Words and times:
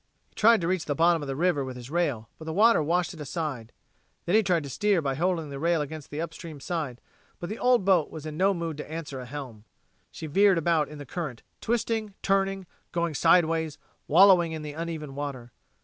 He 0.29 0.33
tried 0.33 0.61
to 0.61 0.67
reach 0.67 0.85
the 0.85 0.95
bottom 0.95 1.21
of 1.21 1.27
the 1.27 1.35
river 1.35 1.63
with 1.63 1.75
his 1.77 1.91
rail, 1.91 2.27
but 2.39 2.45
the 2.45 2.53
water 2.53 2.81
washed 2.81 3.13
it 3.13 3.21
aside; 3.21 3.71
then 4.25 4.33
he 4.35 4.41
tried 4.41 4.63
to 4.63 4.69
steer 4.71 4.99
by 4.99 5.13
holding 5.13 5.51
the 5.51 5.59
rail 5.59 5.79
against 5.79 6.09
the 6.09 6.19
upstream 6.19 6.59
side, 6.59 6.99
but 7.39 7.49
the 7.51 7.59
old 7.59 7.85
boat 7.85 8.09
was 8.09 8.25
in 8.25 8.35
no 8.35 8.51
mood 8.55 8.77
to 8.77 8.91
answer 8.91 9.19
a 9.19 9.27
helm. 9.27 9.63
She 10.09 10.25
veered 10.25 10.57
about 10.57 10.89
in 10.89 10.97
the 10.97 11.05
current, 11.05 11.43
twisting, 11.59 12.15
turning, 12.23 12.65
going 12.91 13.13
sideways, 13.13 13.77
wallowing 14.07 14.53
in 14.53 14.63
the 14.63 14.73
uneven 14.73 15.13
water. 15.13 15.51